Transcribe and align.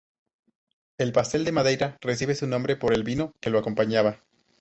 El 0.97 1.11
pastel 1.13 1.45
de 1.45 1.51
Madeira 1.51 1.95
recibe 2.01 2.33
su 2.33 2.47
nombre 2.47 2.75
por 2.75 2.91
el 2.95 3.03
vino, 3.03 3.33
que 3.39 3.51
lo 3.51 3.59
acompañaba. 3.59 4.17